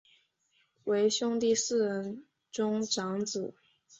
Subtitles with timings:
[0.85, 3.53] 为兄弟四人中长子。